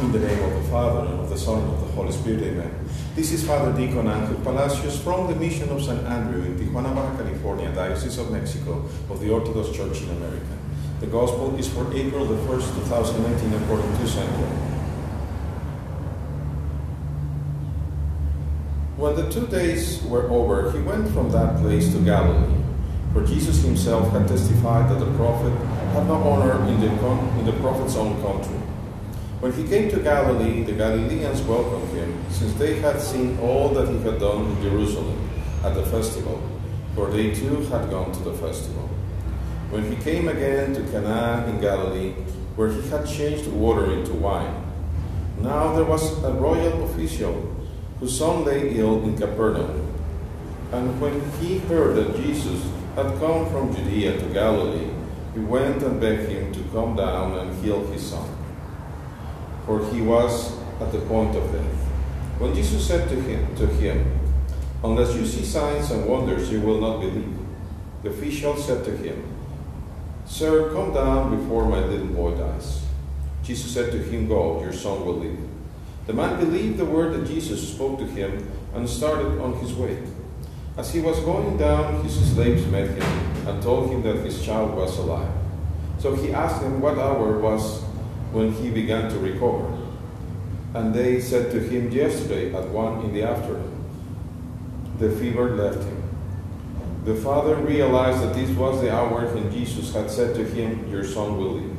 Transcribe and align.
In 0.00 0.12
the 0.12 0.20
name 0.20 0.40
of 0.44 0.54
the 0.54 0.70
Father, 0.70 1.10
and 1.10 1.18
of 1.18 1.28
the 1.28 1.36
Son, 1.36 1.60
and 1.60 1.72
of 1.72 1.80
the 1.80 1.92
Holy 1.94 2.12
Spirit, 2.12 2.40
amen. 2.44 2.72
This 3.16 3.32
is 3.32 3.44
Father 3.44 3.72
Deacon 3.76 4.06
Angel 4.06 4.36
Palacios 4.44 5.02
from 5.02 5.26
the 5.26 5.34
Mission 5.34 5.68
of 5.70 5.82
San 5.82 6.06
Andrew 6.06 6.40
in 6.40 6.56
Tijuana, 6.56 6.94
Baja 6.94 7.16
California, 7.16 7.72
Diocese 7.74 8.16
of 8.18 8.30
Mexico, 8.30 8.84
of 9.10 9.18
the 9.18 9.28
Orthodox 9.28 9.76
Church 9.76 10.02
in 10.02 10.10
America. 10.10 10.56
The 11.00 11.08
Gospel 11.08 11.58
is 11.58 11.66
for 11.66 11.92
April 11.92 12.26
the 12.26 12.36
1st, 12.46 12.74
2019, 12.84 13.54
according 13.60 13.90
to 13.98 14.06
St. 14.06 14.30
John. 14.30 14.56
When 18.98 19.16
the 19.16 19.28
two 19.32 19.48
days 19.48 20.00
were 20.04 20.30
over, 20.30 20.70
he 20.70 20.78
went 20.78 21.10
from 21.10 21.32
that 21.32 21.58
place 21.60 21.92
to 21.92 21.98
Galilee, 22.04 22.54
for 23.12 23.26
Jesus 23.26 23.64
himself 23.64 24.12
had 24.12 24.28
testified 24.28 24.88
that 24.90 25.04
the 25.04 25.12
prophet 25.16 25.52
had 25.92 26.06
no 26.06 26.22
honor 26.22 26.64
in 26.68 26.78
the, 26.78 26.86
in 26.86 27.46
the 27.46 27.60
prophet's 27.60 27.96
own 27.96 28.22
country. 28.22 28.58
When 29.40 29.52
he 29.52 29.62
came 29.68 29.88
to 29.90 30.00
Galilee, 30.00 30.64
the 30.64 30.72
Galileans 30.72 31.42
welcomed 31.42 31.88
him, 31.90 32.24
since 32.28 32.52
they 32.54 32.80
had 32.80 33.00
seen 33.00 33.38
all 33.38 33.68
that 33.68 33.86
he 33.86 33.96
had 34.00 34.18
done 34.18 34.46
in 34.46 34.62
Jerusalem 34.62 35.30
at 35.62 35.74
the 35.74 35.86
festival, 35.86 36.42
for 36.96 37.08
they 37.08 37.32
too 37.32 37.60
had 37.66 37.88
gone 37.88 38.10
to 38.10 38.18
the 38.24 38.32
festival. 38.32 38.90
When 39.70 39.88
he 39.88 40.02
came 40.02 40.26
again 40.26 40.74
to 40.74 40.82
Cana 40.90 41.46
in 41.46 41.60
Galilee, 41.60 42.14
where 42.56 42.72
he 42.72 42.82
had 42.88 43.06
changed 43.06 43.46
water 43.46 43.92
into 43.92 44.12
wine, 44.14 44.60
now 45.38 45.72
there 45.72 45.84
was 45.84 46.20
a 46.24 46.32
royal 46.32 46.90
official 46.90 47.54
whose 48.00 48.18
son 48.18 48.44
lay 48.44 48.76
ill 48.76 49.04
in 49.04 49.16
Capernaum. 49.16 49.86
And 50.72 51.00
when 51.00 51.30
he 51.38 51.58
heard 51.58 51.94
that 51.94 52.16
Jesus 52.16 52.60
had 52.96 53.16
come 53.20 53.48
from 53.50 53.72
Judea 53.72 54.18
to 54.18 54.26
Galilee, 54.34 54.90
he 55.32 55.38
went 55.38 55.80
and 55.84 56.00
begged 56.00 56.28
him 56.28 56.52
to 56.54 56.60
come 56.72 56.96
down 56.96 57.38
and 57.38 57.64
heal 57.64 57.86
his 57.86 58.02
son 58.04 58.37
for 59.68 59.84
he 59.92 60.00
was 60.00 60.58
at 60.80 60.90
the 60.92 61.00
point 61.00 61.36
of 61.36 61.52
death. 61.52 61.76
When 62.38 62.54
Jesus 62.54 62.88
said 62.88 63.06
to 63.10 63.20
him, 63.20 63.54
to 63.56 63.66
him, 63.66 64.18
Unless 64.82 65.14
you 65.14 65.26
see 65.26 65.44
signs 65.44 65.90
and 65.90 66.06
wonders, 66.06 66.50
you 66.50 66.62
will 66.62 66.80
not 66.80 67.00
believe. 67.00 67.36
The 68.02 68.08
official 68.08 68.56
said 68.56 68.82
to 68.86 68.96
him, 68.96 69.22
Sir, 70.24 70.72
come 70.72 70.94
down 70.94 71.36
before 71.36 71.68
my 71.68 71.80
little 71.80 72.06
boy 72.06 72.34
dies. 72.36 72.80
Jesus 73.42 73.74
said 73.74 73.92
to 73.92 73.98
him, 73.98 74.26
Go, 74.26 74.62
your 74.62 74.72
son 74.72 75.04
will 75.04 75.16
live. 75.16 75.38
The 76.06 76.14
man 76.14 76.40
believed 76.40 76.78
the 76.78 76.86
word 76.86 77.12
that 77.12 77.26
Jesus 77.26 77.74
spoke 77.74 77.98
to 77.98 78.06
him 78.06 78.50
and 78.72 78.88
started 78.88 79.38
on 79.38 79.52
his 79.58 79.74
way. 79.74 79.98
As 80.78 80.94
he 80.94 81.00
was 81.00 81.20
going 81.20 81.58
down, 81.58 82.02
his 82.04 82.32
slaves 82.32 82.64
met 82.68 82.88
him 82.88 83.02
and 83.46 83.62
told 83.62 83.90
him 83.90 84.00
that 84.02 84.24
his 84.24 84.42
child 84.42 84.74
was 84.74 84.96
alive. 84.96 85.32
So 85.98 86.14
he 86.14 86.32
asked 86.32 86.62
them 86.62 86.80
what 86.80 86.96
hour 86.96 87.38
was 87.38 87.82
when 88.32 88.52
he 88.52 88.70
began 88.70 89.10
to 89.10 89.18
recover. 89.18 89.76
And 90.74 90.94
they 90.94 91.20
said 91.20 91.50
to 91.52 91.60
him 91.60 91.90
yesterday 91.90 92.54
at 92.54 92.68
one 92.68 93.04
in 93.04 93.14
the 93.14 93.22
afternoon. 93.22 93.84
The 94.98 95.10
fever 95.10 95.56
left 95.56 95.82
him. 95.82 96.02
The 97.04 97.14
father 97.14 97.56
realized 97.56 98.22
that 98.22 98.34
this 98.34 98.50
was 98.50 98.80
the 98.82 98.92
hour 98.92 99.26
when 99.34 99.50
Jesus 99.50 99.94
had 99.94 100.10
said 100.10 100.34
to 100.34 100.44
him, 100.44 100.90
Your 100.90 101.04
son 101.04 101.38
will 101.38 101.52
live. 101.52 101.76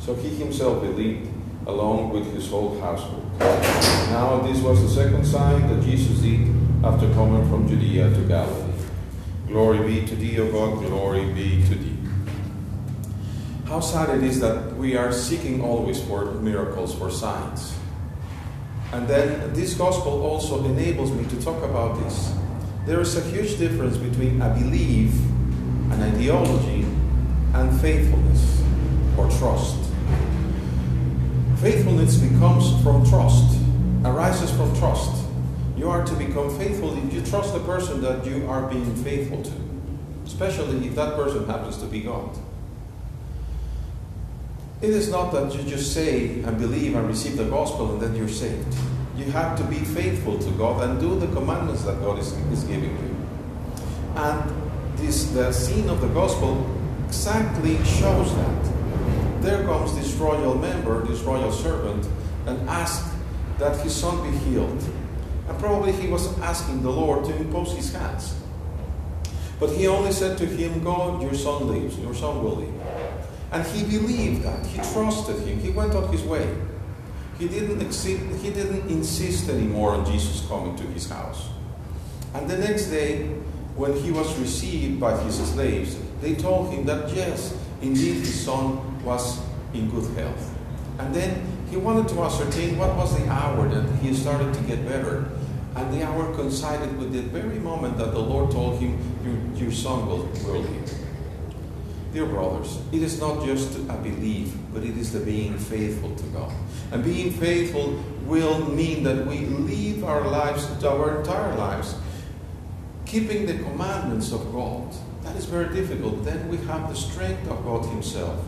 So 0.00 0.14
he 0.14 0.30
himself 0.30 0.82
believed, 0.82 1.30
along 1.66 2.10
with 2.10 2.32
his 2.34 2.48
whole 2.50 2.80
household. 2.80 3.30
Now 3.38 4.40
this 4.40 4.60
was 4.60 4.82
the 4.82 4.88
second 4.88 5.24
sign 5.24 5.68
that 5.68 5.84
Jesus 5.84 6.18
did 6.18 6.48
after 6.84 7.12
coming 7.14 7.48
from 7.48 7.68
Judea 7.68 8.10
to 8.10 8.20
Galilee. 8.22 8.72
Glory 9.46 10.00
be 10.00 10.06
to 10.06 10.16
thee, 10.16 10.40
O 10.40 10.50
God, 10.50 10.84
glory 10.84 11.32
be 11.32 11.62
to 11.68 11.74
thee. 11.74 11.93
How 13.66 13.80
sad 13.80 14.10
it 14.18 14.22
is 14.22 14.40
that 14.40 14.76
we 14.76 14.94
are 14.94 15.10
seeking 15.10 15.62
always 15.62 16.02
for 16.02 16.26
miracles, 16.34 16.94
for 16.94 17.10
signs. 17.10 17.74
And 18.92 19.08
then 19.08 19.54
this 19.54 19.72
gospel 19.72 20.22
also 20.22 20.62
enables 20.66 21.10
me 21.12 21.24
to 21.24 21.42
talk 21.42 21.62
about 21.64 21.98
this. 22.04 22.34
There 22.84 23.00
is 23.00 23.16
a 23.16 23.22
huge 23.22 23.58
difference 23.58 23.96
between 23.96 24.42
a 24.42 24.50
belief, 24.50 25.14
an 25.90 26.02
ideology, 26.02 26.84
and 27.54 27.80
faithfulness 27.80 28.62
or 29.16 29.30
trust. 29.38 29.78
Faithfulness 31.62 32.16
becomes 32.16 32.82
from 32.82 33.08
trust, 33.08 33.58
arises 34.04 34.50
from 34.50 34.76
trust. 34.76 35.24
You 35.74 35.88
are 35.88 36.04
to 36.04 36.14
become 36.16 36.56
faithful 36.58 36.96
if 36.98 37.14
you 37.14 37.22
trust 37.22 37.54
the 37.54 37.60
person 37.60 38.02
that 38.02 38.26
you 38.26 38.46
are 38.46 38.68
being 38.68 38.94
faithful 38.96 39.42
to, 39.42 39.52
especially 40.26 40.86
if 40.86 40.94
that 40.96 41.14
person 41.16 41.46
happens 41.46 41.78
to 41.78 41.86
be 41.86 42.02
God. 42.02 42.36
It 44.82 44.90
is 44.90 45.08
not 45.08 45.32
that 45.32 45.54
you 45.54 45.62
just 45.62 45.92
say 45.94 46.42
and 46.42 46.58
believe 46.58 46.94
and 46.94 47.06
receive 47.08 47.36
the 47.36 47.44
gospel 47.44 47.92
and 47.92 48.00
then 48.02 48.14
you're 48.14 48.28
saved. 48.28 48.74
You 49.16 49.26
have 49.26 49.56
to 49.58 49.64
be 49.64 49.76
faithful 49.76 50.38
to 50.38 50.50
God 50.52 50.82
and 50.88 51.00
do 51.00 51.18
the 51.18 51.28
commandments 51.28 51.84
that 51.84 52.00
God 52.00 52.18
is, 52.18 52.32
is 52.52 52.64
giving 52.64 52.90
you. 52.90 53.16
And 54.16 54.52
this 54.96 55.30
the 55.30 55.52
scene 55.52 55.88
of 55.88 56.00
the 56.00 56.08
gospel 56.08 56.66
exactly 57.06 57.76
shows 57.84 58.34
that. 58.34 59.42
There 59.42 59.62
comes 59.64 59.94
this 59.94 60.12
royal 60.14 60.54
member, 60.54 61.04
this 61.06 61.20
royal 61.20 61.52
servant, 61.52 62.06
and 62.46 62.68
asks 62.68 63.14
that 63.58 63.78
his 63.80 63.94
son 63.94 64.30
be 64.30 64.36
healed. 64.38 64.82
And 65.48 65.58
probably 65.58 65.92
he 65.92 66.08
was 66.08 66.36
asking 66.40 66.82
the 66.82 66.90
Lord 66.90 67.24
to 67.26 67.36
impose 67.36 67.72
his 67.72 67.92
hands. 67.92 68.34
But 69.60 69.70
he 69.70 69.86
only 69.86 70.12
said 70.12 70.38
to 70.38 70.46
him, 70.46 70.82
God, 70.82 71.22
your 71.22 71.34
son 71.34 71.68
lives, 71.68 71.98
your 71.98 72.14
son 72.14 72.42
will 72.42 72.56
live. 72.56 73.23
And 73.54 73.64
he 73.68 73.84
believed 73.84 74.42
that. 74.42 74.66
He 74.66 74.78
trusted 74.92 75.38
him. 75.46 75.60
He 75.60 75.70
went 75.70 75.94
on 75.94 76.10
his 76.12 76.22
way. 76.22 76.52
He 77.38 77.46
didn't, 77.46 77.80
exceed, 77.80 78.18
he 78.42 78.50
didn't 78.50 78.90
insist 78.90 79.48
anymore 79.48 79.90
on 79.90 80.04
Jesus 80.04 80.44
coming 80.48 80.74
to 80.74 80.82
his 80.88 81.08
house. 81.08 81.50
And 82.34 82.50
the 82.50 82.58
next 82.58 82.86
day, 82.86 83.28
when 83.76 83.94
he 83.94 84.10
was 84.10 84.36
received 84.40 84.98
by 84.98 85.16
his 85.22 85.36
slaves, 85.36 85.96
they 86.20 86.34
told 86.34 86.72
him 86.72 86.84
that 86.86 87.14
yes, 87.14 87.56
indeed 87.80 88.16
his 88.16 88.44
son 88.44 89.04
was 89.04 89.40
in 89.72 89.88
good 89.88 90.16
health. 90.16 90.52
And 90.98 91.14
then 91.14 91.46
he 91.70 91.76
wanted 91.76 92.08
to 92.08 92.22
ascertain 92.22 92.76
what 92.76 92.96
was 92.96 93.16
the 93.16 93.28
hour 93.28 93.68
that 93.68 93.88
he 94.00 94.14
started 94.14 94.52
to 94.52 94.60
get 94.62 94.84
better. 94.84 95.30
And 95.76 95.94
the 95.94 96.04
hour 96.04 96.34
coincided 96.34 96.98
with 96.98 97.12
the 97.12 97.22
very 97.22 97.60
moment 97.60 97.98
that 97.98 98.14
the 98.14 98.20
Lord 98.20 98.50
told 98.50 98.80
him, 98.80 98.98
Your, 99.24 99.64
your 99.64 99.72
son 99.72 100.06
will, 100.06 100.26
will 100.44 100.60
live. 100.60 101.03
Dear 102.14 102.26
brothers, 102.26 102.78
it 102.92 103.02
is 103.02 103.18
not 103.18 103.44
just 103.44 103.76
a 103.76 103.94
belief, 103.94 104.54
but 104.72 104.84
it 104.84 104.96
is 104.96 105.12
the 105.12 105.18
being 105.18 105.58
faithful 105.58 106.14
to 106.14 106.22
God. 106.26 106.52
And 106.92 107.02
being 107.02 107.32
faithful 107.32 108.00
will 108.22 108.70
mean 108.70 109.02
that 109.02 109.26
we 109.26 109.46
live 109.46 110.04
our 110.04 110.20
lives, 110.20 110.84
our 110.84 111.18
entire 111.18 111.56
lives, 111.56 111.96
keeping 113.04 113.46
the 113.46 113.54
commandments 113.54 114.30
of 114.30 114.52
God. 114.52 114.94
That 115.24 115.34
is 115.34 115.46
very 115.46 115.74
difficult. 115.74 116.24
Then 116.24 116.48
we 116.48 116.58
have 116.68 116.88
the 116.88 116.94
strength 116.94 117.50
of 117.50 117.64
God 117.64 117.84
Himself, 117.86 118.44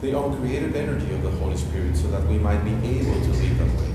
the 0.00 0.18
uncreated 0.18 0.74
energy 0.74 1.14
of 1.14 1.22
the 1.22 1.30
Holy 1.30 1.56
Spirit, 1.56 1.96
so 1.96 2.08
that 2.08 2.26
we 2.26 2.38
might 2.38 2.64
be 2.64 2.72
able 2.72 3.20
to 3.20 3.30
live 3.30 3.58
that 3.58 3.80
way. 3.80 3.94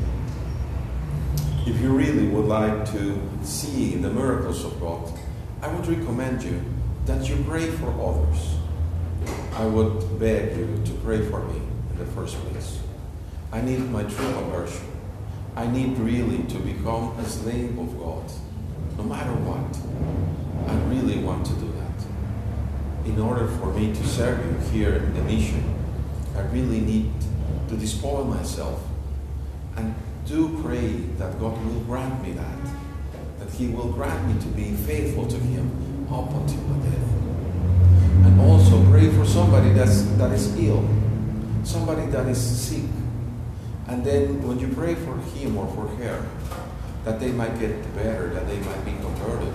If 1.67 1.81
you 1.81 1.89
really 1.89 2.27
would 2.27 2.45
like 2.45 2.89
to 2.93 3.21
see 3.43 3.95
the 3.95 4.09
miracles 4.09 4.63
of 4.63 4.79
God, 4.79 5.11
I 5.61 5.67
would 5.67 5.85
recommend 5.85 6.43
you 6.43 6.61
that 7.07 7.27
you 7.27 7.43
pray 7.45 7.69
for 7.71 7.89
others. 8.01 8.55
I 9.55 9.65
would 9.65 10.19
beg 10.19 10.57
you 10.57 10.81
to 10.85 10.91
pray 11.03 11.25
for 11.29 11.41
me 11.45 11.61
in 11.91 11.97
the 11.97 12.05
first 12.07 12.35
place. 12.35 12.79
I 13.53 13.61
need 13.61 13.89
my 13.89 14.03
true 14.03 14.33
conversion. 14.33 14.85
I 15.55 15.65
need 15.65 15.97
really 15.97 16.43
to 16.43 16.59
become 16.59 17.17
a 17.17 17.25
slave 17.25 17.77
of 17.79 17.97
God, 17.97 18.23
no 18.97 19.03
matter 19.03 19.31
what. 19.31 19.71
I 20.69 20.75
really 20.93 21.23
want 21.23 21.45
to 21.45 21.53
do 21.53 21.71
that. 21.71 23.07
In 23.07 23.17
order 23.17 23.47
for 23.47 23.67
me 23.67 23.93
to 23.93 24.05
serve 24.05 24.45
you 24.45 24.69
here 24.71 24.95
in 24.95 25.13
the 25.13 25.21
mission, 25.21 25.63
I 26.35 26.41
really 26.41 26.81
need 26.81 27.13
to 27.69 27.77
despoil 27.77 28.25
myself 28.25 28.83
and 29.77 29.95
do 30.25 30.61
pray 30.61 30.87
that 31.17 31.39
God 31.39 31.65
will 31.65 31.79
grant 31.81 32.21
me 32.21 32.33
that. 32.33 32.59
That 33.39 33.49
He 33.51 33.67
will 33.67 33.93
grant 33.93 34.27
me 34.27 34.41
to 34.41 34.47
be 34.47 34.73
faithful 34.73 35.25
to 35.27 35.37
Him 35.37 36.07
up 36.11 36.29
until 36.33 36.61
my 36.63 36.85
death. 36.85 37.15
And 38.25 38.41
also 38.41 38.83
pray 38.89 39.09
for 39.11 39.25
that's, 39.75 40.03
that 40.17 40.31
is 40.31 40.57
ill, 40.57 40.87
somebody 41.63 42.05
that 42.07 42.27
is 42.27 42.39
sick. 42.39 42.89
And 43.87 44.03
then 44.03 44.41
when 44.47 44.59
you 44.59 44.69
pray 44.69 44.95
for 44.95 45.17
him 45.35 45.57
or 45.57 45.67
for 45.75 45.87
her, 45.95 46.25
that 47.03 47.19
they 47.19 47.31
might 47.31 47.59
get 47.59 47.71
better, 47.95 48.29
that 48.29 48.47
they 48.47 48.57
might 48.59 48.83
be 48.83 48.91
converted. 48.91 49.53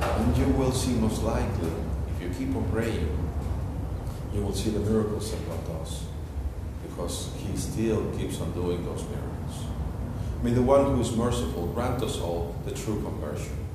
And 0.00 0.36
you 0.36 0.46
will 0.54 0.72
see 0.72 0.92
most 0.92 1.22
likely, 1.22 1.70
if 2.14 2.22
you 2.22 2.30
keep 2.46 2.54
on 2.54 2.70
praying, 2.70 3.08
you 4.32 4.42
will 4.42 4.54
see 4.54 4.70
the 4.70 4.80
miracles 4.80 5.32
that 5.32 5.48
God 5.48 5.80
does. 5.80 6.04
Because 6.86 7.30
He 7.38 7.56
still 7.56 8.08
keeps 8.16 8.40
on 8.40 8.52
doing 8.52 8.84
those 8.84 9.02
miracles. 9.04 9.66
May 10.42 10.52
the 10.52 10.62
one 10.62 10.84
who 10.94 11.00
is 11.00 11.16
merciful 11.16 11.66
grant 11.68 12.02
us 12.02 12.20
all 12.20 12.54
the 12.66 12.70
true 12.72 13.02
conversion. 13.02 13.65